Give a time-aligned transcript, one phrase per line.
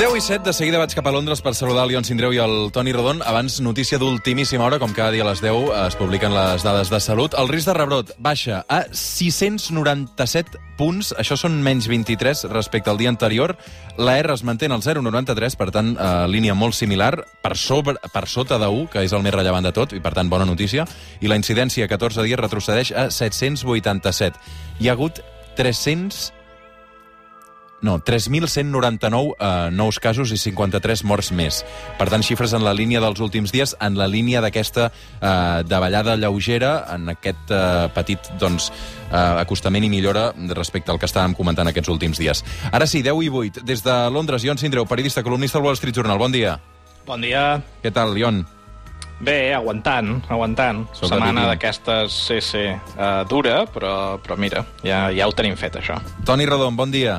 [0.00, 2.38] 10 i 7, de seguida vaig cap a Londres per saludar el Ion Sindreu i
[2.40, 3.18] el Toni Rodon.
[3.20, 7.00] Abans, notícia d'ultimíssima hora, com cada dia a les 10 es publiquen les dades de
[7.04, 7.36] salut.
[7.36, 13.12] El risc de rebrot baixa a 697 punts, això són menys 23 respecte al dia
[13.12, 13.58] anterior.
[14.00, 17.12] La R es manté en el 0,93, per tant, eh, línia molt similar,
[17.44, 20.16] per, sobre, per sota de 1, que és el més rellevant de tot, i per
[20.16, 20.88] tant, bona notícia.
[21.20, 24.40] I la incidència a 14 dies retrocedeix a 787.
[24.80, 25.20] Hi ha hagut
[25.60, 26.39] 300
[27.82, 31.62] no, 3.199 eh, nous casos i 53 morts més.
[31.98, 36.16] Per tant, xifres en la línia dels últims dies, en la línia d'aquesta eh, davallada
[36.20, 38.70] lleugera, en aquest eh, petit doncs,
[39.08, 42.44] eh, acostament i millora respecte al que estàvem comentant aquests últims dies.
[42.72, 45.96] Ara sí, 10 i 8, des de Londres, Ion Sindreu, periodista, columnista del Wall Street
[45.96, 46.18] Journal.
[46.18, 46.58] Bon dia.
[47.06, 47.60] Bon dia.
[47.82, 48.44] Què tal, Ion?
[49.20, 50.86] Bé, aguantant, aguantant.
[50.96, 51.10] Sobrevivint.
[51.12, 52.62] Setmana d'aquestes, sí, sí,
[52.96, 55.98] uh, dura, però, però mira, ja, ja ho tenim fet, això.
[56.24, 57.18] Toni Rodon, bon dia.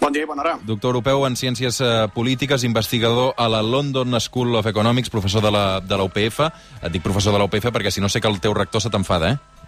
[0.00, 0.56] Bon dia i bona hora.
[0.64, 5.52] Doctor europeu en Ciències eh, Polítiques, investigador a la London School of Economics, professor de
[5.52, 6.40] la, de la UPF.
[6.82, 8.90] Et dic professor de la UPF perquè si no sé que el teu rector se
[8.90, 9.60] t'enfada, eh?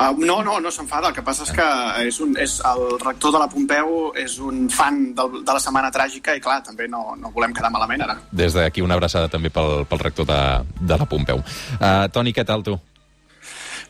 [0.00, 1.10] Uh, no, no, no s'enfada.
[1.10, 1.66] El que passa és que
[2.08, 5.90] és un, és el rector de la Pompeu és un fan del, de la Setmana
[5.92, 8.16] Tràgica i, clar, també no, no volem quedar malament ara.
[8.32, 10.40] Des d'aquí una abraçada també pel, pel rector de,
[10.80, 11.44] de la Pompeu.
[11.76, 12.78] Uh, Toni, què tal, tu?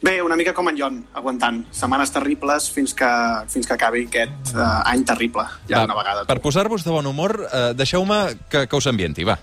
[0.00, 1.60] Bé, una mica com en Jon, aguantant.
[1.76, 3.08] Setmanes terribles fins que,
[3.52, 6.24] fins que acabi aquest uh, any terrible, ja una vegada.
[6.28, 9.36] Per posar-vos de bon humor, uh, deixeu-me que, que us ambienti, va.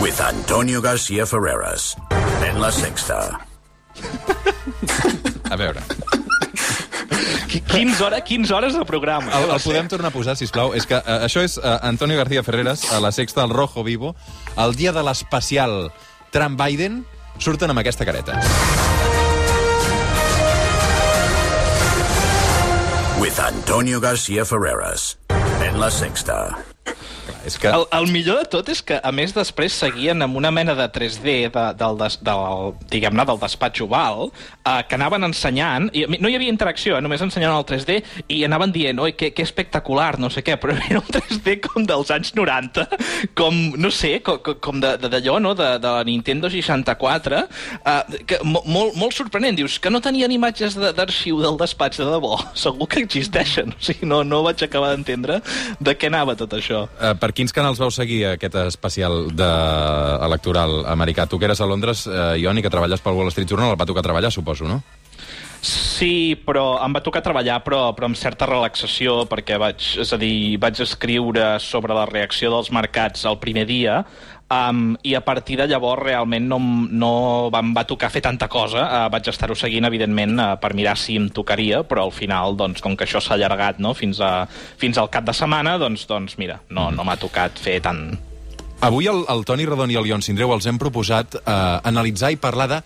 [0.00, 1.96] With Antonio García Ferreras.
[2.48, 3.20] En la sexta.
[5.52, 5.84] A veure,
[7.60, 9.30] 15, hora, 15 hores de programa.
[9.38, 10.72] el, el podem tornar a posar, si plau.
[10.74, 14.14] És que uh, això és uh, Antonio García Ferreras, a la sexta, al Rojo Vivo,
[14.56, 15.92] el dia de l'especial
[16.32, 17.02] Trump-Biden,
[17.38, 18.40] surten amb aquesta careta.
[23.20, 25.18] With Antonio García Ferreras.
[25.62, 26.71] En la sexta.
[27.46, 27.68] És que...
[27.74, 30.86] El, el millor de tot és que, a més, després seguien amb una mena de
[30.94, 34.28] 3D de, del, des, del, diguem-ne, del despatx oval,
[34.62, 37.96] eh, que anaven ensenyant, i no hi havia interacció, eh, només ensenyaven el 3D,
[38.36, 41.86] i anaven dient, oi, que, que espectacular, no sé què, però era un 3D com
[41.88, 42.86] dels anys 90,
[43.38, 47.42] com, no sé, com, com de- de- d'allò, no?, de, de la Nintendo 64,
[47.82, 47.98] eh,
[48.28, 52.06] que, mo- molt, molt sorprenent, dius, que no tenien imatges de- d'arxiu del despatx de
[52.12, 52.36] debò,
[52.66, 55.40] segur que existeixen, o sigui, no, no vaig acabar d'entendre
[55.82, 56.84] de què anava tot això.
[57.02, 59.48] Uh, per quins canals vau seguir aquest especial de
[60.26, 61.24] electoral americà?
[61.24, 63.88] Tu que eres a Londres, uh, Ioni, que treballes pel Wall Street Journal, el va
[63.88, 64.82] tocar treballar, suposo, no?
[65.62, 70.18] Sí, però em va tocar treballar, però, però amb certa relaxació, perquè vaig, és a
[70.18, 74.02] dir, vaig escriure sobre la reacció dels mercats el primer dia,
[74.52, 77.12] um, i a partir de llavors realment no, no
[77.58, 78.84] em va tocar fer tanta cosa.
[78.84, 82.84] Uh, vaig estar-ho seguint, evidentment, uh, per mirar si em tocaria, però al final, doncs,
[82.84, 83.94] com que això s'ha allargat no?
[83.96, 84.44] fins, a,
[84.80, 88.10] fins al cap de setmana, doncs, doncs mira, no, no m'ha tocat fer tant,
[88.82, 91.52] Avui el, el Toni Rodon i el Ion Sindreu els hem proposat eh,
[91.86, 92.78] analitzar i parlar de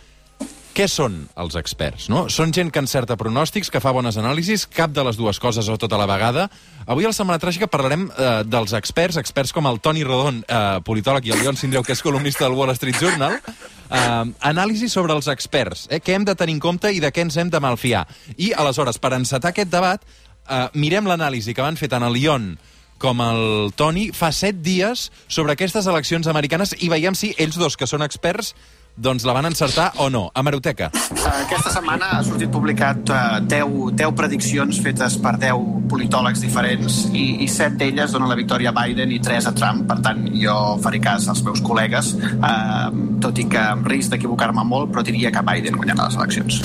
[0.77, 2.27] què són els experts, no?
[2.33, 5.79] Són gent que encerta pronòstics, que fa bones anàlisis, cap de les dues coses o
[5.81, 6.51] tota la vegada.
[6.85, 10.61] Avui a la Setmana Tràgica parlarem eh, dels experts, experts com el Toni Rodon, eh,
[10.85, 13.39] politòleg, i el Ion Sindreu, que és columnista del Wall Street Journal.
[13.87, 17.25] Eh, anàlisi sobre els experts, eh, què hem de tenir en compte i de què
[17.25, 18.05] ens hem de malfiar.
[18.37, 22.57] I, aleshores, per encetar aquest debat, eh, mirem l'anàlisi que van fer tant el Ion
[22.99, 27.77] com el Toni fa set dies sobre aquestes eleccions americanes i veiem si ells dos,
[27.77, 28.55] que són experts,
[28.97, 30.31] doncs la van encertar o no.
[30.35, 30.91] A Maroteca.
[31.27, 37.27] Aquesta setmana ha sortit publicat uh, 10, 10 prediccions fetes per 10 politòlegs diferents i,
[37.45, 39.85] i 7 d'elles donen la victòria a Biden i 3 a Trump.
[39.91, 42.89] Per tant, jo faré cas als meus col·legues, uh,
[43.23, 46.63] tot i que amb risc d'equivocar-me molt, però diria que Biden guanyarà les eleccions.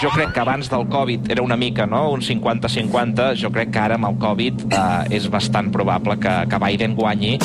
[0.00, 3.32] Jo crec que abans del Covid era una mica, no?, un 50-50.
[3.40, 7.38] Jo crec que ara amb el Covid eh, és bastant probable que, que Biden guanyi.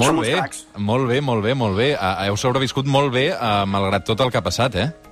[0.00, 0.34] Molt bé,
[0.76, 1.92] molt bé, molt bé, molt bé.
[1.94, 5.09] Uh, heu sobreviscut molt bé, uh, malgrat tot el que ha passat, eh?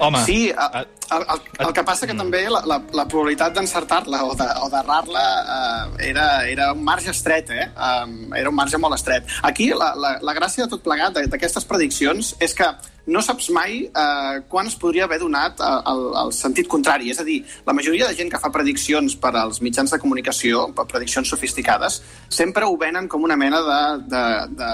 [0.00, 4.22] Home, Sí, el, el, el, el que passa que també la, la, la probabilitat d'encertar-la
[4.24, 7.66] o de- d'errar-la uh, era, era un marge estret, eh?
[7.76, 9.26] Um, era un marge molt estret.
[9.42, 12.68] Aquí la, la, la gràcia de tot plegat de- d'aquestes prediccions és que
[13.10, 17.10] no saps mai uh, quan es podria haver donat uh, el, el sentit contrari.
[17.10, 20.68] És a dir, la majoria de gent que fa prediccions per als mitjans de comunicació,
[20.76, 23.80] per prediccions sofisticades, sempre ho venen com una mena de,
[24.14, 24.24] de,
[24.62, 24.70] de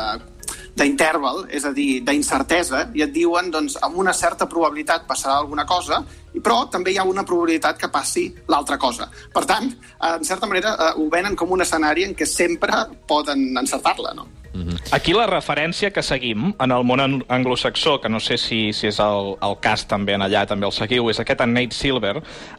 [0.77, 5.65] d'interval, és a dir, d'incertesa, i et diuen, doncs, amb una certa probabilitat passarà alguna
[5.65, 6.03] cosa,
[6.37, 9.09] però també hi ha una probabilitat que passi l'altra cosa.
[9.33, 12.85] Per tant, eh, en certa manera, eh, ho venen com un escenari en què sempre
[13.07, 14.29] poden encertar-la, no?
[14.93, 18.87] Aquí la referència que seguim en el món an- anglosaxó, que no sé si, si
[18.89, 22.17] és el, el cas també en allà, també el seguiu, és aquest en Nate Silver,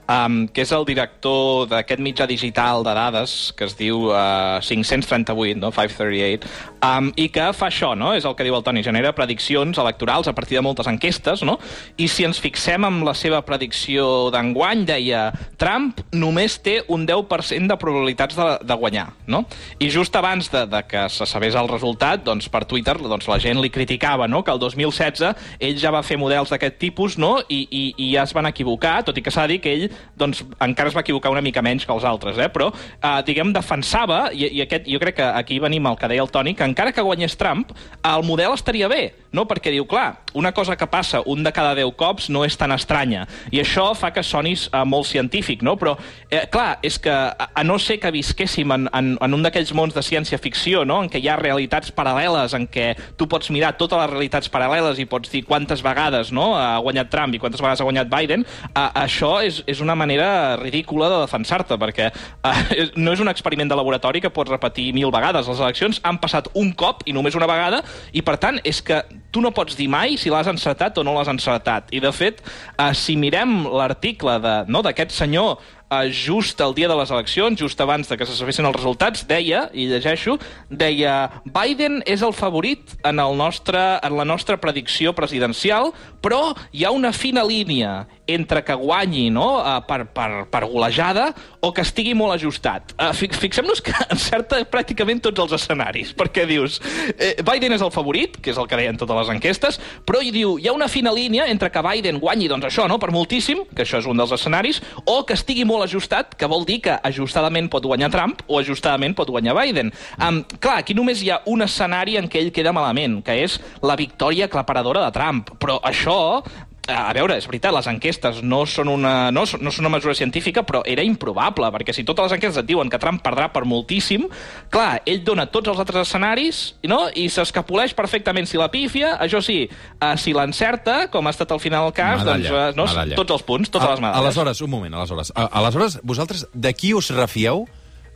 [0.10, 5.60] um, que és el director d'aquest mitjà digital de dades que es diu uh, 538,
[5.60, 5.72] no?
[5.72, 6.48] 538,
[6.84, 8.14] um, i que fa això, no?
[8.18, 11.58] és el que diu el Toni, genera prediccions electorals a partir de moltes enquestes, no?
[11.98, 17.68] i si ens fixem en la seva predicció d'enguany, deia Trump només té un 10%
[17.72, 19.46] de probabilitats de, de guanyar, no?
[19.80, 23.40] I just abans de, de que se sabés el resultat, doncs per Twitter doncs, la
[23.40, 24.44] gent li criticava no?
[24.44, 25.24] que el 2016
[25.60, 27.38] ell ja va fer models d'aquest tipus no?
[27.48, 29.88] I, i, i ja es van equivocar, tot i que s'ha de dir que ell
[30.18, 32.50] doncs, encara es va equivocar una mica menys que els altres, eh?
[32.54, 36.26] però eh, diguem defensava, i, i aquest, jo crec que aquí venim al que deia
[36.26, 37.72] el Toni, que encara que guanyés Trump,
[38.04, 39.48] el model estaria bé, no?
[39.48, 42.72] perquè diu, clar, una cosa que passa un de cada 10 cops no és tan
[42.76, 45.78] estranya, i això fa que sonis eh, molt científic, no?
[45.80, 45.96] però
[46.30, 49.74] eh, clar, és que a, a no ser que visquéssim en, en, en un d'aquells
[49.78, 51.02] mons de ciència-ficció, no?
[51.04, 55.02] en què hi ha realitats paral·leles, en què tu pots mirar totes les realitats paral·leles
[55.02, 56.52] i pots dir quantes vegades no?
[56.58, 60.58] ha guanyat Trump i quantes vegades ha guanyat Biden, eh, això és, és una manera
[60.62, 65.12] ridícula de defensar-te, perquè eh, no és un experiment de laboratori que pots repetir mil
[65.14, 65.48] vegades.
[65.48, 67.84] Les eleccions han passat un cop i només una vegada,
[68.14, 69.02] i per tant és que
[69.38, 71.92] tu no pots dir mai si l'has encertat o no l'has encertat.
[71.94, 75.60] I de fet, eh, si mirem l'article de- no, d'aquest senyor
[75.92, 79.28] eh, just el dia de les eleccions, just abans de que se sabessin els resultats,
[79.28, 80.40] deia, i llegeixo,
[80.70, 86.84] deia Biden és el favorit en, el nostre, en la nostra predicció presidencial, però hi
[86.84, 91.30] ha una fina línia entre que guanyi no, eh, per, per, per golejada
[91.62, 92.94] o que estigui molt ajustat.
[93.18, 96.80] Fi- Fixem-nos que encerta pràcticament tots els escenaris, perquè dius,
[97.18, 100.32] eh, Biden és el favorit, que és el que deien totes les enquestes, però hi
[100.36, 103.64] diu, hi ha una fina línia entre que Biden guanyi, doncs això, no?, per moltíssim,
[103.76, 106.98] que això és un dels escenaris, o que estigui molt ajustat, que vol dir que
[107.08, 109.92] ajustadament pot guanyar Trump o ajustadament pot guanyar Biden.
[110.20, 113.60] Um, clar, aquí només hi ha un escenari en què ell queda malament, que és
[113.82, 116.44] la victòria aclaparadora de Trump, però això
[116.88, 120.64] a veure, és veritat, les enquestes no són, una, no, no són una mesura científica,
[120.64, 124.28] però era improbable, perquè si totes les enquestes et diuen que Trump perdrà per moltíssim,
[124.72, 127.08] clar, ell dona tots els altres escenaris no?
[127.14, 131.60] i s'escapoleix perfectament si la pífia, això sí, eh, si l'encerta, com ha estat al
[131.64, 133.16] final el cas, Medalla, doncs eh, no, medalla.
[133.20, 134.24] tots els punts, totes A- les medalles.
[134.26, 135.34] Aleshores, un moment, aleshores.
[135.36, 137.66] A- Aleshores, vosaltres, de qui us refieu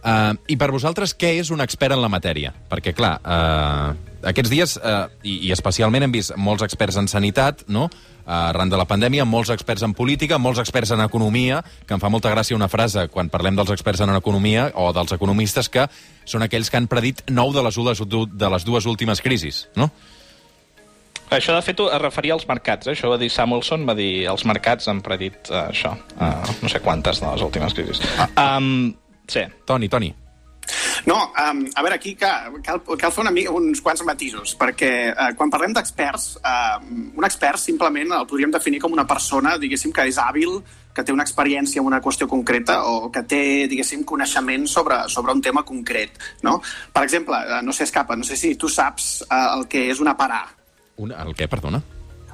[0.02, 2.50] Uh, I per vosaltres, què és un expert en la matèria?
[2.72, 7.66] Perquè, clar, uh, aquests dies, uh, i, i especialment hem vist molts experts en sanitat,
[7.68, 11.94] no?, uh, arran de la pandèmia, molts experts en política, molts experts en economia, que
[11.98, 15.70] em fa molta gràcia una frase quan parlem dels experts en economia o dels economistes
[15.70, 15.88] que
[16.26, 19.90] són aquells que han predit nou de les, dues- de les dues últimes crisis, no?
[21.32, 22.90] Això, de fet, es referia als mercats.
[22.90, 22.92] Eh?
[22.92, 26.82] Això va dir Samuelson, va dir els mercats han predit uh, això, uh, no sé
[26.84, 28.02] quantes de les últimes crisis.
[28.36, 28.92] Um,
[29.32, 29.46] sí.
[29.66, 30.12] Toni, Toni.
[31.06, 35.50] No, um, a veure, aquí cal, cal, fer una uns quants matisos, perquè uh, quan
[35.54, 36.78] parlem d'experts, uh,
[37.18, 40.60] un expert simplement el podríem definir com una persona, diguéssim, que és hàbil,
[40.94, 43.42] que té una experiència en una qüestió concreta o que té,
[43.72, 46.60] diguéssim, coneixement sobre, sobre un tema concret, no?
[46.94, 50.04] Per exemple, uh, no sé, escapa, no sé si tu saps uh, el que és
[50.04, 50.44] una parà.
[51.02, 51.82] Una, el què, perdona?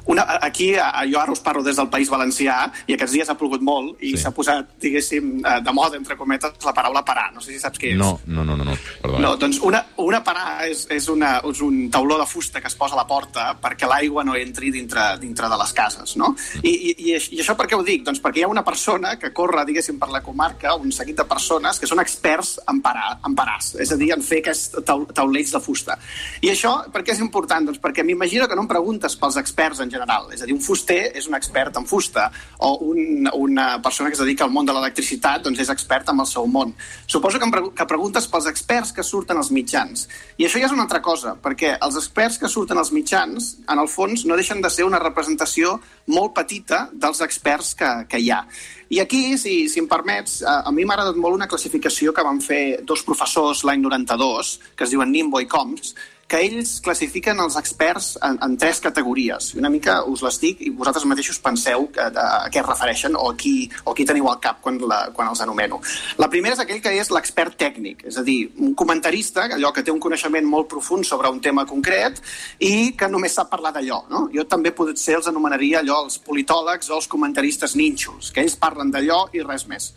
[0.07, 3.35] Una, aquí, a- jo ara us parlo des del País Valencià, i aquests dies ha
[3.37, 4.17] plogut molt, i Sí.
[4.23, 7.33] s'ha posat, diguéssim, eh, de moda, entre cometes, la paraula parar.
[7.33, 7.97] No sé si saps què és.
[7.97, 8.77] No, no, no, no, no.
[9.01, 9.19] perdona.
[9.19, 12.75] No, doncs una, una parà és, és, una, és un tauló de fusta que es
[12.75, 16.35] posa a la porta perquè l'aigua no entri dintre, dintre de les cases, no?
[16.63, 18.03] I, i, i, I això per què ho dic?
[18.05, 21.25] Doncs perquè hi ha una persona que corre, diguéssim, per la comarca, un seguit de
[21.25, 25.05] persones que són experts en, parar, en parars, és a dir, en fer aquests tau,
[25.13, 25.97] taulells de fusta.
[26.41, 27.65] I això per què és important?
[27.65, 30.61] Doncs perquè m'imagino que no em preguntes pels experts en general, és a dir, un
[30.63, 32.29] fuster és un expert en fusta,
[32.63, 36.21] o un, una persona que es dedica al món de l'electricitat doncs és expert en
[36.23, 36.75] el seu món.
[37.09, 40.07] Suposo que, em pregu- que preguntes pels experts que surten als mitjans.
[40.37, 43.79] I això ja és una altra cosa, perquè els experts que surten als mitjans, en
[43.81, 48.31] el fons, no deixen de ser una representació molt petita dels experts que, que hi
[48.31, 48.43] ha.
[48.89, 52.23] I aquí, si, si em permets, a, a mi m'ha agradat molt una classificació que
[52.23, 55.91] van fer dos professors l'any 92, que es diuen Nimbo i Combs,
[56.27, 59.53] que ells classifiquen els experts en, en tres categories.
[59.55, 63.15] Una mica us les dic i vosaltres mateixos penseu a, a, a què es refereixen
[63.15, 65.79] o a qui, o qui teniu al cap quan, la, quan els anomeno.
[66.19, 69.85] La primera és aquell que és l'expert tècnic, és a dir, un comentarista, allò que
[69.87, 72.19] té un coneixement molt profund sobre un tema concret
[72.59, 74.01] i que només sap parlar d'allò.
[74.11, 74.25] No?
[74.33, 78.91] Jo també potser els anomenaria allò els politòlegs o els comentaristes nínxols, que ells parlen
[78.91, 79.93] d'allò i res més.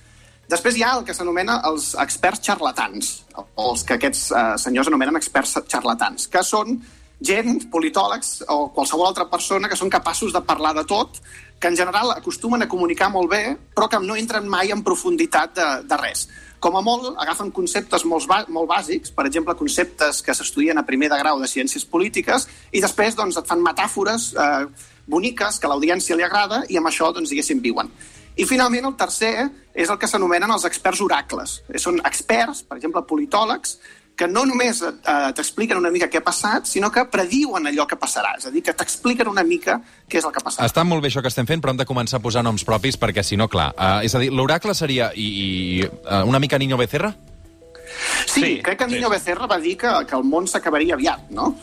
[0.50, 5.18] Després hi ha el que s'anomena els experts xarlatans, els que aquests eh, senyors anomenen
[5.20, 6.80] experts xarlatans, que són
[7.22, 11.20] gent, politòlegs o qualsevol altra persona que són capaços de parlar de tot,
[11.60, 13.42] que en general acostumen a comunicar molt bé,
[13.76, 16.26] però que no entren mai en profunditat de, de res.
[16.60, 21.12] Com a molt, agafen conceptes molt, molt bàsics, per exemple, conceptes que s'estudien a primer
[21.12, 24.64] de grau de ciències polítiques, i després doncs, et fan metàfores eh,
[25.06, 27.92] boniques que a l'audiència li agrada i amb això, doncs, diguéssim, viuen.
[28.40, 29.34] I finalment el tercer
[29.74, 31.60] és el que s'anomenen els experts oracles.
[31.82, 33.76] Són experts, per exemple, politòlegs,
[34.20, 34.92] que no només eh,
[35.36, 38.34] t'expliquen una mica què ha passat, sinó que prediuen allò que passarà.
[38.36, 39.78] És a dir, que t'expliquen una mica
[40.10, 40.68] què és el que passarà.
[40.68, 43.00] Està molt bé això que estem fent, però hem de començar a posar noms propis,
[43.00, 43.70] perquè si no, clar...
[43.78, 45.48] Uh, és a dir, l'oracle seria i, i
[45.86, 47.14] uh, una mica Niño Becerra?
[48.26, 49.14] Sí, sí crec que Niño sí.
[49.16, 51.54] Becerra va dir que, que el món s'acabaria aviat, no?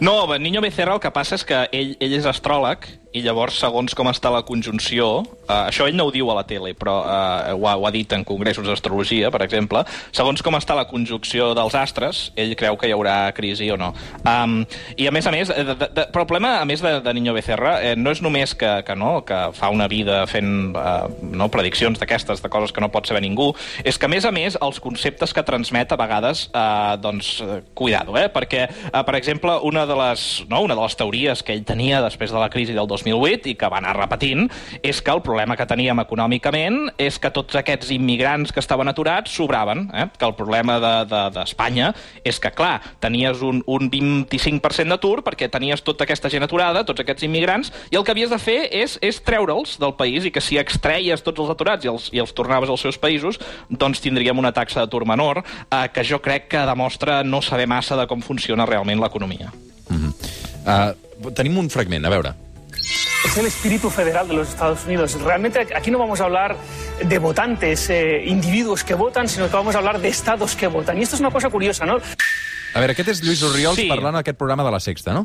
[0.00, 2.84] No, Niño Becerra el que passa és que ell, ell és astròleg
[3.16, 6.44] i llavors, segons com està la conjunció, eh, això ell no ho diu a la
[6.48, 9.84] tele, però eh, ho, ha, ho ha dit en congressos d'astrologia, per exemple,
[10.14, 13.92] segons com està la conjunció dels astres, ell creu que hi haurà crisi o no.
[14.26, 14.58] Um,
[15.00, 17.14] I a més a més, de, de, de, però el problema, a més de, de
[17.16, 20.96] Niño Becerra, eh, no és només que, que, no, que fa una vida fent eh,
[21.32, 23.52] no, prediccions d'aquestes, de coses que no pot saber ningú,
[23.84, 27.32] és que, a més a més, els conceptes que transmet a vegades, eh, doncs,
[27.78, 28.28] cuidado, eh?
[28.32, 32.04] perquè, eh, per exemple, una de, les, no, una de les teories que ell tenia
[32.04, 34.46] després de la crisi del 2000 2008 i que va anar repetint,
[34.82, 39.32] és que el problema que teníem econòmicament és que tots aquests immigrants que estaven aturats
[39.36, 40.06] sobraven, eh?
[40.18, 45.48] que el problema d'Espanya de, de, és que, clar, tenies un, un 25% d'atur perquè
[45.52, 48.98] tenies tota aquesta gent aturada, tots aquests immigrants, i el que havies de fer és,
[49.04, 52.34] és treure'ls del país i que si extreies tots els aturats i els, i els
[52.36, 56.66] tornaves als seus països, doncs tindríem una taxa d'atur menor, eh, que jo crec que
[56.68, 59.52] demostra no saber massa de com funciona realment l'economia.
[59.88, 60.12] Mm -hmm.
[60.66, 62.45] uh, tenim un fragment, a veure
[63.24, 65.20] es el espíritu federal de los Estados Unidos.
[65.20, 66.56] Realmente aquí no vamos a hablar
[67.02, 70.98] de votantes, eh, individuos que votan, sino que vamos a hablar de estados que votan.
[70.98, 71.98] Y esto es una cosa curiosa, ¿no?
[72.76, 73.86] A veure, aquest és Lluís Oriols sí.
[73.88, 75.24] parlant aquest programa de la Sexta, no?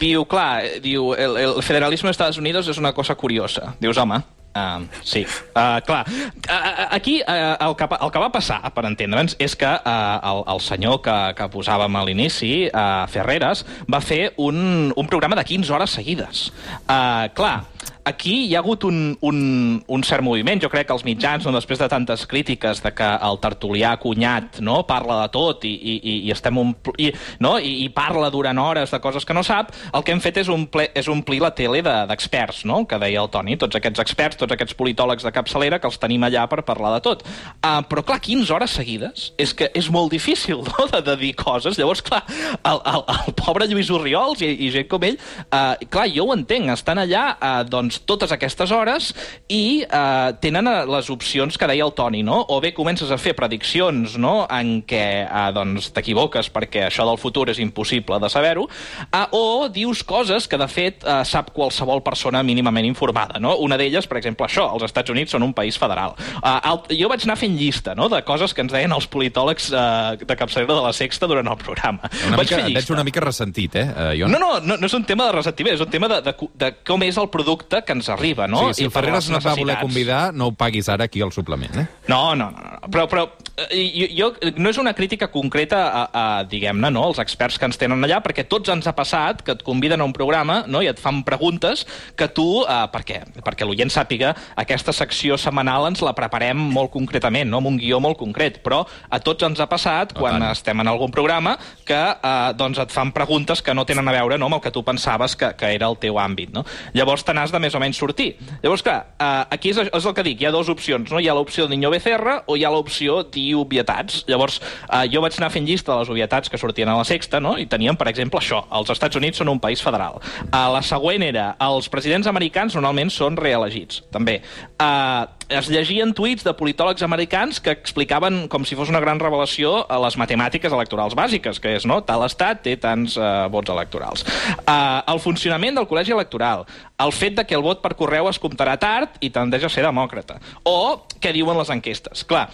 [0.00, 3.74] Diu, clar, diu, el, el federalisme dels Estats Units és una cosa curiosa.
[3.80, 4.22] Dius, home,
[4.52, 5.24] Uh, sí,
[5.56, 6.04] uh, clar.
[6.44, 10.42] Uh, aquí uh, el, que, el que va passar, per entendre'ns, és que uh, el,
[10.52, 15.46] el senyor que, que posàvem a l'inici, uh, Ferreres, va fer un, un programa de
[15.48, 16.50] 15 hores seguides.
[16.84, 17.62] Uh, clar,
[18.04, 19.38] aquí hi ha hagut un, un,
[19.86, 20.60] un cert moviment.
[20.62, 24.60] Jo crec que els mitjans, no, després de tantes crítiques de que el tertulià cunyat
[24.64, 27.10] no, parla de tot i, i, i, estem un, i,
[27.42, 30.42] no, i, i parla durant hores de coses que no sap, el que hem fet
[30.42, 32.82] és, omple, és omplir la tele d'experts, de, no?
[32.88, 36.26] que deia el Toni, tots aquests experts, tots aquests politòlegs de capçalera que els tenim
[36.26, 37.24] allà per parlar de tot.
[37.62, 40.88] Uh, però, clar, 15 hores seguides és que és molt difícil no?
[40.92, 41.78] de, de dir coses.
[41.78, 42.22] Llavors, clar,
[42.58, 45.18] el, el, el pobre Lluís Oriols i, i gent com ell,
[45.48, 49.12] uh, clar, jo ho entenc, estan allà uh, doncs, doncs, totes aquestes hores
[49.48, 52.44] i eh, tenen eh, les opcions que deia el Toni, no?
[52.48, 54.46] O bé comences a fer prediccions no?
[54.50, 58.68] en què eh, doncs, t'equivoques perquè això del futur és impossible de saber-ho,
[59.04, 63.40] eh, o dius coses que, de fet, eh, sap qualsevol persona mínimament informada.
[63.40, 63.56] No?
[63.58, 66.16] Una d'elles, per exemple, això, els Estats Units són un país federal.
[66.38, 68.08] Eh, el, jo vaig anar fent llista no?
[68.12, 71.58] de coses que ens deien els politòlegs eh, de capçalera de la Sexta durant el
[71.60, 72.08] programa.
[72.28, 72.94] Una vaig mica, fer llista.
[72.94, 75.84] una mica ressentit, eh, jo No, no, no, no és un tema de ressentiment, és
[75.84, 78.68] un tema de, de, de com és el producte que ens arriba, no?
[78.68, 81.32] Sí, si el Ferreres no et va voler convidar, no ho paguis ara aquí al
[81.32, 81.86] suplement, eh?
[82.08, 82.62] No, no, no.
[82.76, 82.92] no.
[82.92, 87.58] Però, però jo, jo, no és una crítica concreta a, a diguem-ne, no, els experts
[87.60, 90.62] que ens tenen allà, perquè tots ens ha passat que et conviden a un programa
[90.66, 91.84] no, i et fan preguntes
[92.16, 94.32] que tu, eh, perquè, perquè l'oient sàpiga,
[94.62, 98.82] aquesta secció setmanal ens la preparem molt concretament, no, amb un guió molt concret, però
[98.82, 100.48] a tots ens ha passat, quan tant.
[100.56, 104.40] estem en algun programa, que eh, doncs et fan preguntes que no tenen a veure
[104.40, 106.54] no, amb el que tu pensaves que, que era el teu àmbit.
[106.56, 106.64] No?
[106.96, 108.32] Llavors te n'has de més o menys sortir.
[108.64, 111.20] Llavors, clar, eh, aquí és, és el que dic, hi ha dues opcions, no?
[111.20, 114.22] Hi ha l'opció de Niño Becerra o hi ha l'opció dir obvietats.
[114.30, 117.40] Llavors, eh, jo vaig anar fent llista de les obvietats que sortien a la sexta,
[117.40, 117.56] no?
[117.58, 120.20] I teníem, per exemple, això, els Estats Units són un país federal.
[120.48, 124.40] Uh, la següent era, els presidents americans normalment són reelegits, també.
[124.80, 129.82] Uh, es llegien tuits de politòlegs americans que explicaven com si fos una gran revelació
[129.84, 134.26] a les matemàtiques electorals bàsiques, que és, no?, tal estat té tants uh, vots electorals.
[134.62, 136.66] Uh, el funcionament del col·legi electoral,
[137.02, 139.84] el fet de que el vot per correu es comptarà tard i tendeix a ser
[139.86, 142.24] demòcrata, o què diuen les enquestes.
[142.28, 142.46] Clar,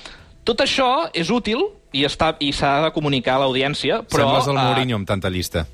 [0.49, 4.25] tot això és útil i està i s'ha de comunicar a l'audiència, però...
[4.25, 5.67] Sembles el eh, Mourinho amb tanta llista.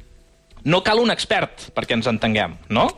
[0.64, 2.88] no cal un expert perquè ens entenguem, no?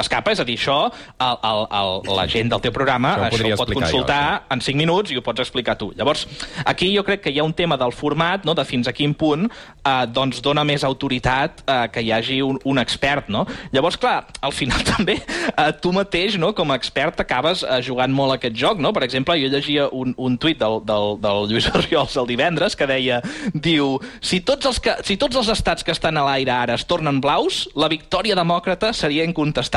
[0.00, 0.78] Escapa, és a dir, això,
[1.22, 4.20] el, el, el, la gent del teu programa, Això això, ho pot consultar
[4.52, 5.92] en 5 minuts i ho pots explicar tu.
[5.96, 6.26] Llavors,
[6.64, 9.14] aquí jo crec que hi ha un tema del format, no?, de fins a quin
[9.14, 13.44] punt eh, doncs dona més autoritat eh, que hi hagi un, un expert, no?
[13.74, 18.12] Llavors, clar, al final també eh, tu mateix, no?, com a expert, acabes eh, jugant
[18.12, 18.92] molt aquest joc, no?
[18.96, 22.88] Per exemple, jo llegia un, un tuit del, del, del Lluís Oriols el divendres que
[22.90, 23.20] deia,
[23.54, 26.86] diu, si tots els, que, si tots els estats que estan a l'aire ara es
[26.88, 29.75] tornen blaus, la victòria demòcrata seria incontestable.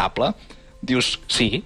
[0.82, 1.64] Dius, sí,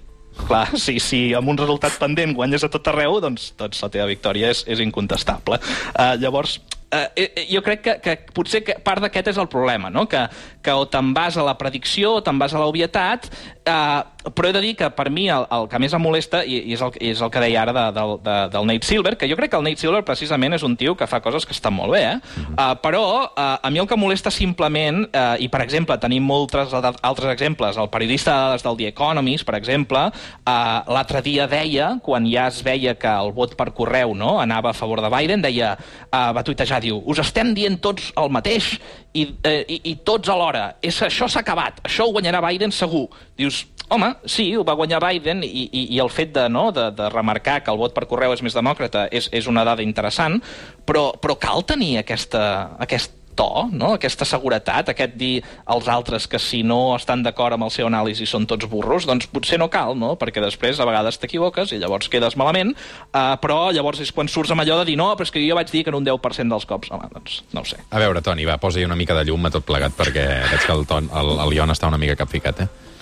[0.48, 4.10] clar, sí, sí, amb un resultat pendent guanyes a tot arreu, doncs, doncs la teva
[4.10, 5.60] victòria és, és incontestable.
[5.94, 6.58] Uh, llavors,
[6.94, 10.06] uh, jo crec que, que potser que part d'aquest és el problema, no?
[10.10, 10.22] que,
[10.64, 13.30] que o te'n vas a la predicció o te'n vas a l'obvietat,
[13.68, 16.62] uh, però he de dir que per mi el, el que més em molesta, i,
[16.70, 19.28] i és, el, és el que deia ara de, de, de, del Nate Silver, que
[19.28, 21.76] jo crec que el Nate Silver precisament és un tio que fa coses que estan
[21.76, 22.46] molt bé, eh?
[22.54, 26.56] uh, però uh, a mi el que molesta simplement, uh, i per exemple tenim molts
[26.56, 31.94] altres exemples, el periodista de dades del The Economist, per exemple, uh, l'altre dia deia,
[32.04, 35.44] quan ja es veia que el vot per correu no, anava a favor de Biden,
[35.44, 35.76] deia,
[36.08, 38.74] uh, va tuitejar, diu, us estem dient tots el mateix
[39.14, 40.74] i, eh, i, i tots alhora.
[40.84, 43.08] És, això s'ha acabat, això ho guanyarà Biden segur.
[43.40, 43.64] Dius,
[43.94, 47.10] home, sí, ho va guanyar Biden i, i, i el fet de, no, de, de
[47.14, 50.40] remarcar que el vot per correu és més demòcrata és, és una dada interessant,
[50.88, 52.44] però, però cal tenir aquesta,
[52.84, 53.94] aquest to, no?
[53.98, 58.28] aquesta seguretat, aquest dir als altres que si no estan d'acord amb el seu anàlisi
[58.30, 60.14] són tots burros, doncs potser no cal, no?
[60.20, 62.74] perquè després a vegades t'equivoques i llavors quedes malament,
[63.12, 65.58] uh, però llavors és quan surts amb allò de dir no, però és que jo
[65.58, 67.82] vaig dir que en un 10% dels cops, home, doncs no ho sé.
[67.90, 70.74] A veure, Toni, va, posa-hi una mica de llum a tot plegat, perquè veig que
[70.76, 72.93] el, ton, el, el Ion està una mica capficat, eh?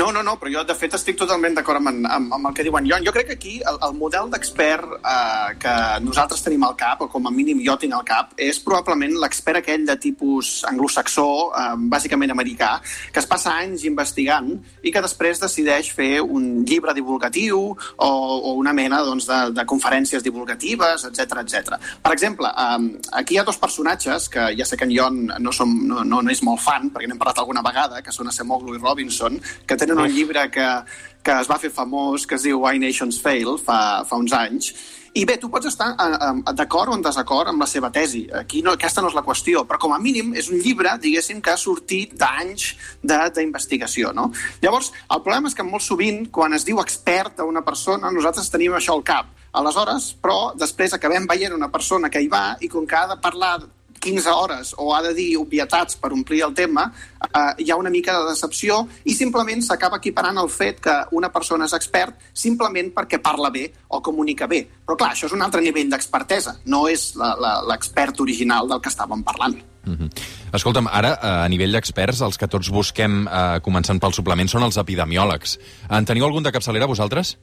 [0.00, 2.62] No, no, no, però jo de fet estic totalment d'acord amb, amb, amb el que
[2.62, 2.86] diuen.
[2.86, 5.72] Jo, jo crec que aquí el, el model d'expert eh, que
[6.04, 9.60] nosaltres tenim al cap, o com a mínim jo tinc al cap, és probablement l'expert
[9.60, 11.26] aquell de tipus anglosaxó,
[11.58, 12.70] eh, bàsicament americà,
[13.10, 14.52] que es passa anys investigant
[14.86, 19.66] i que després decideix fer un llibre divulgatiu o, o una mena doncs, de, de
[19.66, 21.80] conferències divulgatives, etc etc.
[22.00, 25.52] Per exemple, eh, aquí hi ha dos personatges que ja sé que en Jon no,
[25.52, 28.78] som, no, no, no és molt fan, perquè n'hem parlat alguna vegada, que són Acemoglu
[28.78, 30.68] i Robinson, que tenen un llibre que,
[31.22, 34.72] que es va fer famós, que es diu Why Nations Fail, fa, fa uns anys,
[35.10, 38.22] i bé, tu pots estar uh, d'acord o en desacord amb la seva tesi.
[38.30, 41.40] Aquí no, aquesta no és la qüestió, però com a mínim és un llibre, diguéssim,
[41.42, 42.68] que ha sortit d'anys
[43.02, 44.28] d'investigació, no?
[44.62, 48.52] Llavors, el problema és que molt sovint, quan es diu expert a una persona, nosaltres
[48.54, 49.34] tenim això al cap.
[49.58, 53.18] Aleshores, però, després acabem veient una persona que hi va i com que ha de
[53.18, 53.56] parlar
[54.00, 56.88] 15 hores o ha de dir obvietats per omplir el tema,
[57.28, 61.30] eh, hi ha una mica de decepció i simplement s'acaba equiparant el fet que una
[61.30, 64.64] persona és expert simplement perquè parla bé o comunica bé.
[64.86, 69.22] Però clar, això és un altre nivell d'expertesa, no és l'expert original del que estàvem
[69.22, 69.60] parlant.
[69.84, 70.10] Mm -hmm.
[70.52, 74.62] Escolta'm, ara, eh, a nivell d'experts, els que tots busquem, eh, començant pel suplement, són
[74.62, 75.58] els epidemiòlegs.
[75.88, 77.38] En teniu algun de capçalera, vosaltres?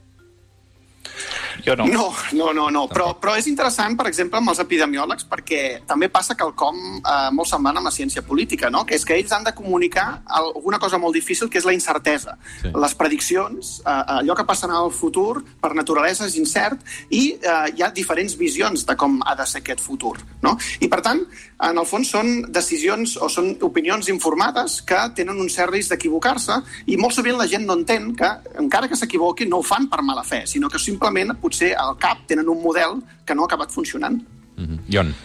[1.66, 1.88] Jo no.
[1.88, 2.84] No, no, no, no.
[2.92, 7.50] Però, però és interessant, per exemple, amb els epidemiòlegs, perquè també passa quelcom eh, molt
[7.50, 8.86] semblant amb la ciència política, no?
[8.88, 12.38] que és que ells han de comunicar alguna cosa molt difícil, que és la incertesa.
[12.62, 12.72] Sí.
[12.76, 17.86] Les prediccions, eh, allò que passarà al futur, per naturalesa és incert, i eh, hi
[17.86, 20.16] ha diferents visions de com ha de ser aquest futur.
[20.44, 20.56] No?
[20.80, 21.24] I, per tant,
[21.68, 26.60] en el fons són decisions o són opinions informades que tenen un cert risc d'equivocar-se
[26.94, 28.30] i molt sovint la gent no entén que,
[28.62, 32.28] encara que s'equivoqui, no ho fan per mala fe, sinó que simplement potser al cap
[32.30, 34.22] tenen un model que no ha acabat funcionant.
[34.58, 34.80] Mm -hmm.
[34.94, 35.16] Ion.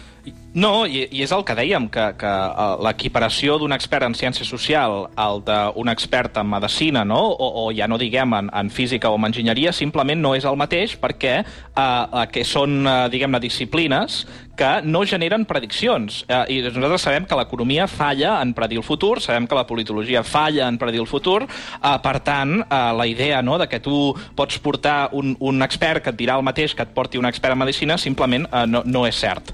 [0.53, 4.45] No, i, i és el que dèiem, que, que uh, l'equiparació d'un expert en ciència
[4.45, 7.17] social al d'un expert en medicina, no?
[7.33, 10.55] o, o ja no diguem en, en física o en enginyeria, simplement no és el
[10.55, 16.23] mateix perquè uh, que són, uh, diguem-ne, disciplines que no generen prediccions.
[16.27, 20.23] Uh, I nosaltres sabem que l'economia falla en predir el futur, sabem que la politologia
[20.23, 24.13] falla en predir el futur, uh, per tant, uh, la idea no, de que tu
[24.35, 27.57] pots portar un, un expert que et dirà el mateix que et porti un expert
[27.57, 29.53] en medicina simplement uh, no, no és cert.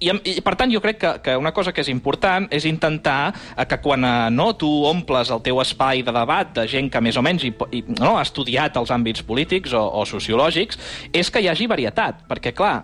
[0.00, 3.18] I, i per tant jo crec que, que una cosa que és important és intentar
[3.30, 7.02] eh, que quan eh, no, tu omples el teu espai de debat de gent que
[7.04, 10.80] més o menys i, i, no, ha estudiat els àmbits polítics o, o sociològics,
[11.12, 12.80] és que hi hagi varietat, perquè clar,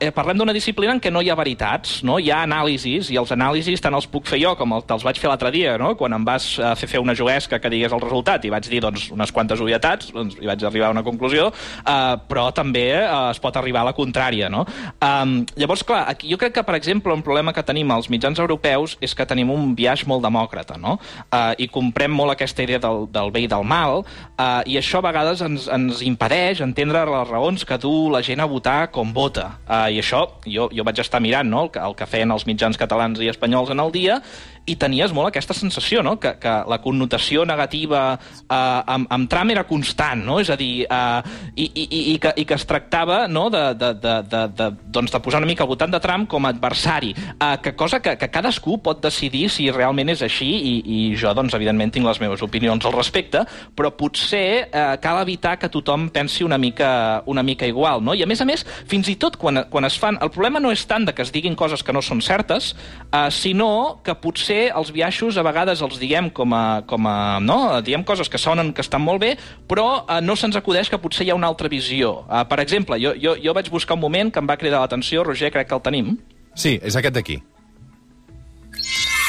[0.00, 2.18] eh, parlem d'una disciplina en què no hi ha veritats, no?
[2.18, 5.20] hi ha anàlisis, i els anàlisis tant els puc fer jo com el, te'ls vaig
[5.20, 5.94] fer l'altre dia, no?
[5.98, 8.82] quan em vas eh, fer fer una juguesca que digués el resultat i vaig dir
[8.84, 13.06] doncs, unes quantes obvietats, doncs, i vaig arribar a una conclusió, eh, però també eh,
[13.30, 14.48] es pot arribar a la contrària.
[14.52, 14.64] No?
[15.04, 18.38] Um, llavors, clar, aquí jo crec que, per exemple, un problema que tenim als mitjans
[18.40, 20.96] europeus és que tenim un viatge molt demòcrata, no?
[21.28, 25.02] Uh, I comprem molt aquesta idea del, del bé i del mal, uh, i això
[25.02, 29.12] a vegades ens, ens impedeix entendre les raons que du la gent a votar com
[29.14, 29.50] vota.
[29.66, 31.66] Uh, I això, jo, jo vaig estar mirant no?
[31.66, 34.22] el, que, el que feien els mitjans catalans i espanyols en el dia,
[34.68, 39.54] i tenies molt aquesta sensació, no?, que, que la connotació negativa eh, amb, amb Trump
[39.54, 43.22] era constant, no?, és a dir, eh, i, i, i, que, i que es tractava,
[43.30, 46.28] no?, de, de, de, de, de, doncs de posar una mica al voltant de Trump
[46.30, 50.48] com a adversari, eh, que cosa que, que cadascú pot decidir si realment és així,
[50.48, 53.44] i, i jo, doncs, evidentment, tinc les meves opinions al respecte,
[53.76, 58.14] però potser eh, cal evitar que tothom pensi una mica, una mica igual, no?
[58.14, 60.20] I a més a més, fins i tot quan, quan es fan...
[60.22, 62.74] El problema no és tant de que es diguin coses que no són certes,
[63.12, 66.82] eh, sinó que potser els biaixos a vegades els diem com a...
[66.88, 67.58] Com a no?
[67.84, 69.34] Diem coses que sonen que estan molt bé,
[69.70, 72.24] però eh, no se'ns acudeix que potser hi ha una altra visió.
[72.26, 75.24] Eh, per exemple, jo, jo, jo vaig buscar un moment que em va cridar l'atenció,
[75.26, 76.12] Roger, crec que el tenim.
[76.58, 77.38] Sí, és aquest d'aquí.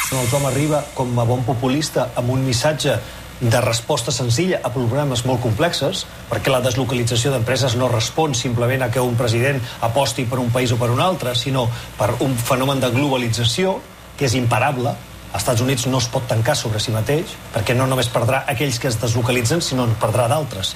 [0.10, 2.98] El Tom arriba com a bon populista amb un missatge
[3.40, 8.90] de resposta senzilla a problemes molt complexes, perquè la deslocalització d'empreses no respon simplement a
[8.92, 12.82] que un president aposti per un país o per un altre, sinó per un fenomen
[12.84, 13.78] de globalització
[14.18, 14.92] que és imparable,
[15.34, 18.80] als Estats Units no es pot tancar sobre si mateix, perquè no només perdrà aquells
[18.80, 20.76] que es deslocalitzen, sinó en perdrà d'altres.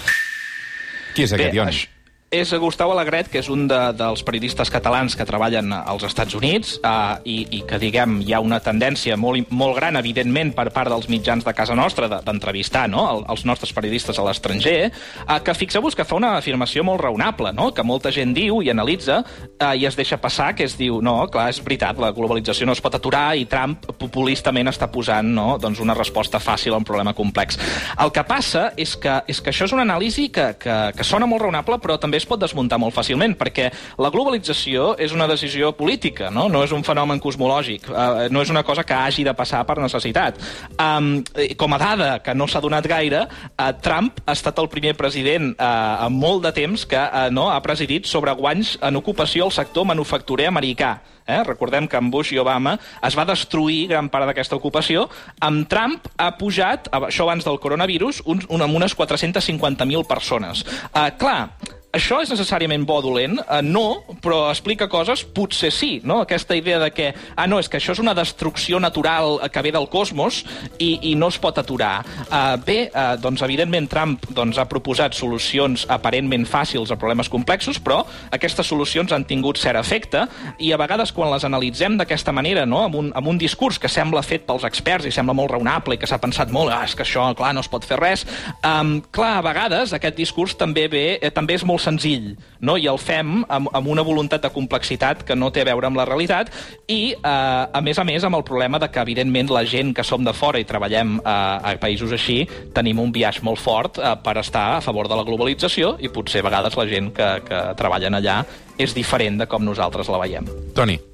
[1.15, 1.71] Qui és aquest, Bé, Ioni?
[1.71, 1.92] això-
[2.33, 6.79] és Gustau Alegret, que és un de, dels periodistes catalans que treballen als Estats Units
[6.81, 10.89] eh, i, i que, diguem, hi ha una tendència molt, molt gran, evidentment, per part
[10.89, 13.03] dels mitjans de casa nostra de- d'entrevistar no?
[13.11, 17.51] El, els nostres periodistes a l'estranger, eh, que fixeu-vos que fa una afirmació molt raonable,
[17.53, 17.69] no?
[17.73, 19.19] que molta gent diu i analitza
[19.59, 22.73] eh, i es deixa passar, que es diu, no, clar, és veritat, la globalització no
[22.73, 26.89] es pot aturar i Trump populistament està posant no, doncs una resposta fàcil a un
[26.89, 27.61] problema complex.
[28.01, 31.29] El que passa és que, és que això és una anàlisi que, que, que sona
[31.29, 33.69] molt raonable, però també es pot desmuntar molt fàcilment, perquè
[34.01, 38.51] la globalització és una decisió política, no, no és un fenomen cosmològic, uh, no és
[38.53, 40.39] una cosa que hagi de passar per necessitat.
[40.79, 41.21] Um,
[41.59, 45.53] com a dada que no s'ha donat gaire, uh, Trump ha estat el primer president
[45.57, 49.55] uh, en molt de temps que uh, no ha presidit sobre guanys en ocupació al
[49.55, 50.97] sector manufacturer americà.
[51.27, 51.41] Eh?
[51.47, 55.07] Recordem que amb Bush i Obama es va destruir gran part d'aquesta ocupació.
[55.43, 60.65] Amb Trump ha pujat, això abans del coronavirus, un, un, amb unes 450.000 persones.
[60.91, 61.55] Uh, clar,
[61.93, 63.37] això és necessàriament bo o dolent?
[63.43, 63.85] Uh, no,
[64.23, 66.21] però explica coses, potser sí, no?
[66.23, 69.71] Aquesta idea de que, ah, no, és que això és una destrucció natural que ve
[69.75, 70.41] del cosmos
[70.81, 72.01] i, i no es pot aturar.
[72.25, 77.77] Uh, bé, uh, doncs, evidentment, Trump doncs, ha proposat solucions aparentment fàcils a problemes complexos,
[77.83, 78.01] però
[78.33, 80.25] aquestes solucions han tingut cert efecte
[80.57, 82.81] i a vegades quan les analitzem d'aquesta manera, no?
[82.87, 86.01] amb, un, amb un discurs que sembla fet pels experts i sembla molt raonable i
[86.01, 88.25] que s'ha pensat molt, ah, és que això, clar, no es pot fer res,
[88.65, 92.77] um, clar, a vegades aquest discurs també ve, eh, també és molt senzill, no?
[92.79, 95.99] i el fem amb, amb una voluntat de complexitat que no té a veure amb
[95.99, 96.51] la realitat
[96.87, 100.07] i, eh, a més a més, amb el problema de que, evidentment, la gent que
[100.07, 102.43] som de fora i treballem eh, a països així
[102.73, 106.43] tenim un viatge molt fort eh, per estar a favor de la globalització i potser
[106.43, 108.41] a vegades la gent que, que treballen allà
[108.77, 110.47] és diferent de com nosaltres la veiem.
[110.75, 111.12] Toni.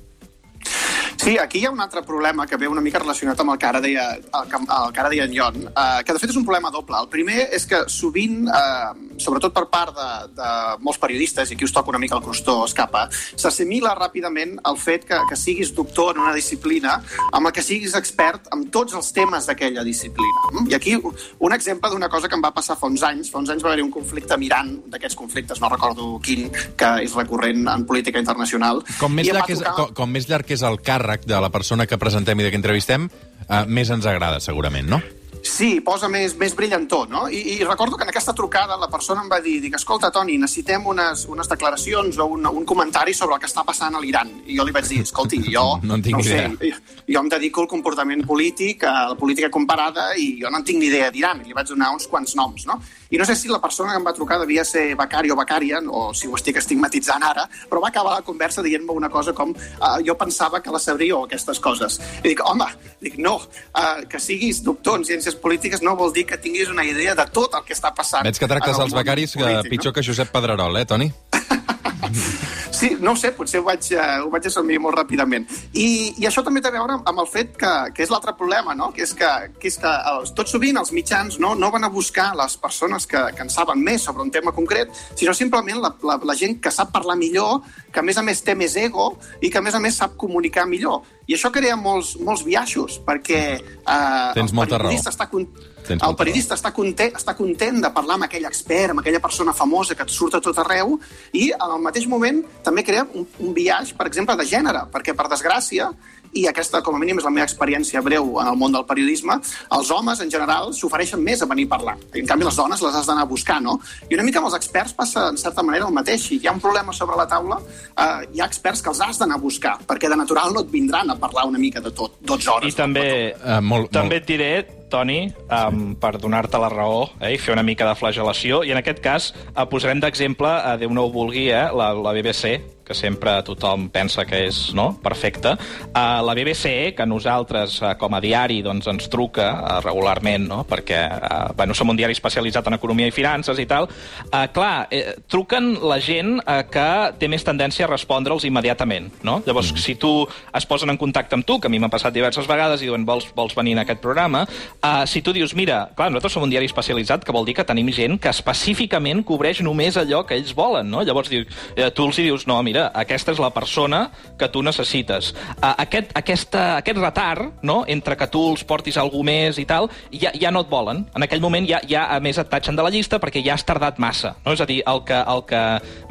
[1.20, 3.66] Sí, aquí hi ha un altre problema que ve una mica relacionat amb el que
[3.68, 6.38] ara deia, el que, el que ara deia en Jon, eh, que de fet és
[6.40, 6.96] un problema doble.
[6.96, 10.06] El primer és que sovint, eh, sobretot per part de,
[10.38, 14.80] de molts periodistes, i aquí us toca una mica el crostó escapa, s'assimila ràpidament el
[14.80, 17.02] fet que, que siguis doctor en una disciplina
[17.34, 20.64] amb el que siguis expert en tots els temes d'aquella disciplina.
[20.72, 23.28] I aquí un exemple d'una cosa que em va passar fa uns anys.
[23.34, 26.48] Fa uns anys va haver un conflicte amb Iran, d'aquests conflictes, no recordo quin,
[26.80, 28.86] que és recurrent en política internacional.
[29.04, 31.88] Com més, llarg és, tocar- com, com més llarg és el càrrec de la persona
[31.88, 33.10] que presentem i de que entrevistem,
[33.48, 35.02] eh, més ens agrada, segurament, no?
[35.44, 37.22] Sí, posa més, més brillantor, no?
[37.32, 40.36] I, I recordo que en aquesta trucada la persona em va dir, dic, escolta, Toni,
[40.38, 44.34] necessitem unes, unes declaracions o un, un comentari sobre el que està passant a l'Iran.
[44.48, 46.50] I jo li vaig dir, escolti, jo No en tinc idea.
[46.50, 50.60] Sé, jo, jo em dedico al comportament polític, a la política comparada, i jo no
[50.60, 51.46] en tinc ni idea d'Iran.
[51.46, 52.82] I li vaig donar uns quants noms, no?
[53.10, 55.82] I no sé si la persona que em va trucar devia ser becari o becària,
[55.82, 59.56] o si ho estic estigmatitzant ara, però va acabar la conversa dient-me una cosa com
[59.56, 62.00] uh, jo pensava que la sabríeu, aquestes coses.
[62.22, 62.68] I dic, home,
[63.02, 66.86] dic, no, uh, que siguis doctor en ciències polítiques no vol dir que tinguis una
[66.86, 68.28] idea de tot el que està passant.
[68.28, 71.12] Veig que tractes el els becaris que polític, pitjor que Josep Pedrerol, eh, Toni?
[72.80, 75.44] Sí, no ho sé, potser ho vaig, uh, ho vaig assumir molt ràpidament.
[75.76, 78.72] I, I això també té a veure amb el fet que, que és l'altre problema,
[78.72, 78.88] no?
[78.96, 81.92] que és que, que, és que els, tot sovint els mitjans no, no van a
[81.92, 85.92] buscar les persones que, que en saben més sobre un tema concret, sinó simplement la,
[86.08, 89.12] la, la gent que sap parlar millor, que a més a més té més ego
[89.42, 91.04] i que a més a més sap comunicar millor.
[91.30, 95.46] I això crea molts, molts biaixos, perquè eh, Tens el periodista està con...
[95.86, 99.54] Tens el periodista està content, està content de parlar amb aquell expert, amb aquella persona
[99.54, 100.98] famosa que et surt a tot arreu,
[101.38, 105.30] i el mateix moment també crea un, un biaix, per exemple, de gènere, perquè, per
[105.30, 105.92] desgràcia,
[106.34, 109.40] i aquesta, com a mínim, és la meva experiència breu en el món del periodisme,
[109.78, 111.96] els homes, en general, s'ofereixen més a venir a parlar.
[112.14, 113.80] En canvi, les dones les has d'anar a buscar, no?
[114.10, 116.28] I una mica amb els experts passa, en certa manera, el mateix.
[116.30, 119.22] Si hi ha un problema sobre la taula, eh, hi ha experts que els has
[119.22, 122.20] d'anar a buscar, perquè de natural no et vindran a parlar una mica de tot,
[122.22, 122.74] 12 hores.
[122.74, 123.08] I també,
[123.40, 124.50] Uh, molt, també et diré,
[124.90, 128.80] Toni, um, per donar-te la raó eh, i fer una mica de flagelació, i en
[128.82, 132.58] aquest cas eh, posarem d'exemple, eh, Déu no ho vulgui, eh, la, la BBC,
[132.90, 135.54] que sempre tothom pensa que és no, perfecta.
[135.94, 140.64] Uh, la BBC, que nosaltres uh, com a diari doncs, ens truca uh, regularment, no?
[140.66, 144.88] perquè uh, bueno, som un diari especialitzat en economia i finances i tal, uh, clar,
[144.90, 146.88] eh, truquen la gent uh, que
[147.22, 149.12] té més tendència a respondre'ls immediatament.
[149.22, 149.40] No?
[149.46, 149.84] Llavors, mm.
[149.86, 152.82] si tu es posen en contacte amb tu, que a mi m'ha passat diverses vegades
[152.82, 154.46] i diuen vols, vols venir en aquest programa,
[154.82, 157.68] uh, si tu dius, mira, clar, nosaltres som un diari especialitzat, que vol dir que
[157.68, 161.04] tenim gent que específicament cobreix només allò que ells volen, no?
[161.06, 164.06] Llavors eh, tu els dius, no, mira, aquesta és la persona
[164.40, 165.34] que tu necessites.
[165.58, 169.90] Uh, aquest, aquesta, aquest retard, no?, entre que tu els portis algú més i tal,
[170.14, 171.04] ja, ja no et volen.
[171.18, 173.66] En aquell moment ja, ja a més et tatxen de la llista perquè ja has
[173.66, 174.36] tardat massa.
[174.46, 174.54] No?
[174.54, 175.64] És a dir, el que, el que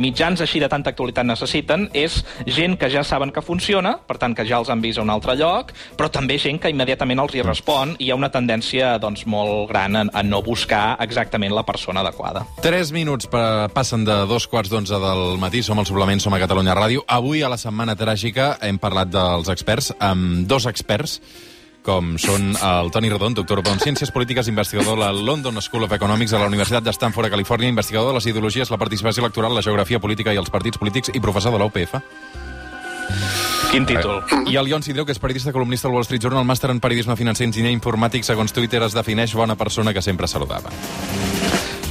[0.03, 4.35] mitjans així de tanta actualitat necessiten és gent que ja saben que funciona, per tant
[4.35, 7.39] que ja els han vist a un altre lloc, però també gent que immediatament els
[7.39, 11.53] hi respon i hi ha una tendència doncs, molt gran a, a no buscar exactament
[11.55, 12.45] la persona adequada.
[12.65, 15.61] 3 minuts per, passen de dos quarts d'onze del matí.
[15.63, 17.05] Som al suplement, som a Catalunya Ràdio.
[17.07, 21.21] Avui, a la Setmana Tràgica, hem parlat dels experts, amb dos experts,
[21.83, 25.93] com són el Toni Rodon, doctor en Ciències Polítiques, investigador de la London School of
[25.93, 29.55] Economics a la Universitat de Stanford, a Califòrnia, investigador de les ideologies, la participació electoral,
[29.55, 31.97] la geografia política i els partits polítics i professor de la UPF.
[33.71, 34.23] Quin títol?
[34.49, 37.17] I el Ion Sidreu, que és periodista columnista al Wall Street Journal, màster en periodisme
[37.17, 40.73] financer i enginyer informàtic, segons Twitter es defineix bona persona que sempre saludava.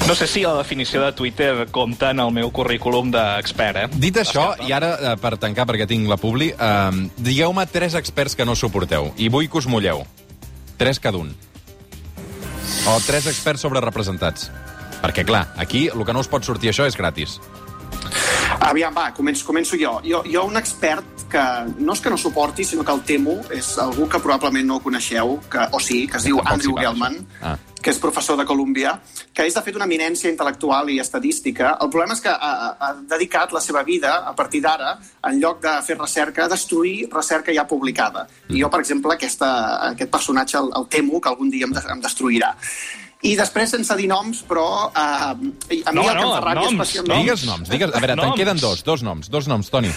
[0.08, 3.88] No sé si la definició de Twitter compta en el meu currículum d'expert, eh?
[4.00, 8.34] Dit això, i ara, eh, per tancar, perquè tinc la publi, eh, digueu-me tres experts
[8.34, 10.06] que no suporteu, i vull que us mulleu.
[10.78, 11.36] Tres cada un.
[12.88, 14.50] O tres experts sobre representats.
[15.02, 17.42] Perquè, clar, aquí el que no us pot sortir això és gratis.
[18.60, 20.00] Aviam, va, començo, començo jo.
[20.04, 20.24] jo.
[20.26, 21.44] Jo un expert que
[21.78, 25.38] no és que no suporti, sinó que el temo, és algú que probablement no coneixeu,
[25.52, 27.56] que, o sí, que es diu Tampoc Andrew Gelman, Ah.
[27.82, 28.96] que és professor de Colúmbia,
[29.34, 31.78] que és, de fet, una eminència intel·lectual i estadística.
[31.80, 34.98] El problema és que ha, ha dedicat la seva vida, a partir d'ara,
[35.30, 38.28] en lloc de fer recerca, a destruir recerca ja publicada.
[38.50, 39.52] I jo, per exemple, aquesta,
[39.92, 42.56] aquest personatge el, el temo que algun dia em, de, em destruirà.
[43.26, 46.42] I després, sense dir noms, però eh, a mi No, el que no, em fa
[46.44, 47.24] ràbia noms, especialment...
[47.24, 47.94] Digues noms, digues...
[47.94, 49.92] A veure, te'n queden dos, dos noms, dos noms, Toni.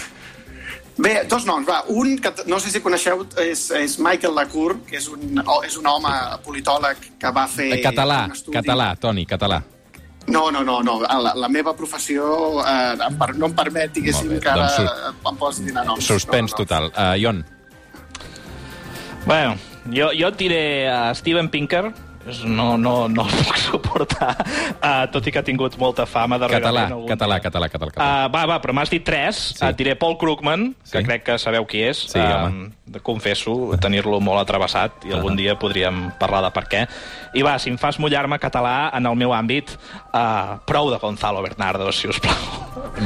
[1.01, 1.83] Bé, dos noms, va.
[1.93, 5.91] Un, que no sé si coneixeu, és, és Michael Lacour, que és un, és un
[5.91, 7.69] home politòleg que va fer...
[7.77, 8.57] Eh, català, un estudi...
[8.57, 9.61] català, Toni, català.
[10.27, 10.99] No, no, no, no.
[11.01, 12.25] La, la meva professió
[12.65, 16.05] eh, em per, no em permet, diguéssim, bé, que ara doncs em posi dinar noms.
[16.05, 16.61] Suspens no, no.
[16.65, 16.93] total.
[16.93, 17.41] Uh, Ion,
[19.25, 19.55] Bueno,
[19.93, 21.91] jo, jo et diré a Steven Pinker,
[22.45, 24.35] no, no, no el puc suportar,
[24.81, 26.91] uh, tot i que ha tingut molta fama català, darrerament.
[26.97, 28.09] algun català, català, català, català.
[28.27, 29.41] Uh, va, va, però m'has dit tres.
[29.57, 29.65] Sí.
[29.65, 31.03] Et diré Paul Krugman, que Sí.
[31.05, 31.97] crec que sabeu qui és.
[32.11, 32.71] Sí, home.
[32.99, 36.81] confesso tenir-lo molt atrevessat i algun dia podríem parlar de per què.
[37.33, 39.71] I va, si em fas mullar-me català en el meu àmbit,
[40.13, 42.35] uh, prou de Gonzalo Bernardo, si us plau.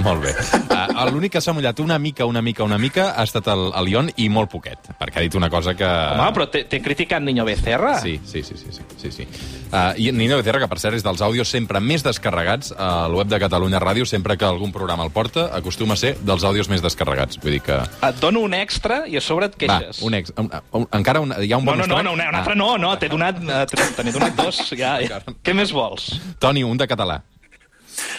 [0.04, 0.34] Molt bé.
[0.70, 3.90] Uh, L'únic que s'ha mullat una mica, una mica, una mica ha estat el, el
[3.90, 5.86] Ion i molt poquet, perquè ha dit una cosa que...
[5.88, 7.96] Home, però t'he t'he criticat Niño Becerra.
[8.02, 9.28] Sí, sí, sí, sí, sí, sí, sí.
[9.72, 13.16] Uh, I Nino Becerra, que per cert és dels àudios sempre més descarregats a la
[13.18, 16.70] web de Catalunya Ràdio, sempre que algun programa el porta, acostuma a ser dels àudios
[16.72, 17.40] més descarregats.
[17.42, 17.80] Vull dir que...
[18.10, 20.02] Et dono un extra i a sobre et Va, queixes.
[20.06, 20.34] un ex...
[20.38, 22.40] Un, un, encara un, hi ha un No, bonus no, no, no, un, un Ah.
[22.44, 23.40] altre no, no, t'he donat,
[23.72, 25.20] te te donat dos, ja, ja.
[25.44, 26.10] Què més vols?
[26.40, 27.22] Toni, un de català.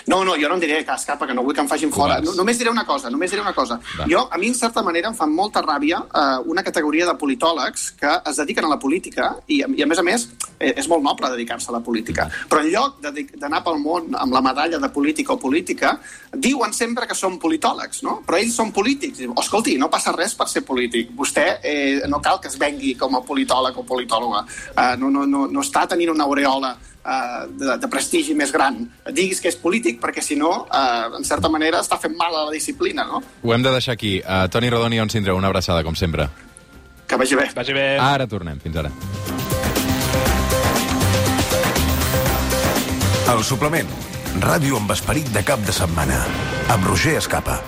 [0.07, 2.17] No, no, jo no en diré cas cap, que no vull que em facin fora.
[2.25, 3.77] No, només diré una cosa, només diré una cosa.
[3.99, 4.07] Va.
[4.09, 7.91] Jo, a mi, en certa manera, em fa molta ràbia eh, una categoria de politòlegs
[8.01, 10.29] que es dediquen a la política i, i a més a més,
[10.61, 12.29] eh, és molt noble dedicar-se a la política.
[12.49, 15.97] Però en lloc de- d'anar pel món amb la medalla de política o política,
[16.33, 18.21] diuen sempre que són politòlegs, no?
[18.27, 19.19] Però ells són polítics.
[19.19, 21.13] Diu, escolti, no passa res per ser polític.
[21.19, 24.47] Vostè eh, no cal que es vengui com a politòleg o politòloga.
[24.73, 28.81] Eh, no, no, no, no està tenint una aureola de, de prestigi més gran.
[29.15, 32.47] Diguis que és polític, perquè si no, eh, en certa manera, està fent mal a
[32.49, 33.23] la disciplina, no?
[33.43, 34.19] Ho hem de deixar aquí.
[34.25, 36.29] Uh, Toni Rodoni i on Sindreu, una abraçada, com sempre.
[37.07, 37.49] Que vagi bé.
[37.55, 37.87] Vagi bé.
[38.03, 38.59] Ara tornem.
[38.61, 38.91] Fins ara.
[43.31, 43.89] El suplement.
[44.43, 46.21] Ràdio amb esperit de cap de setmana.
[46.75, 47.61] Amb Roger Escapa.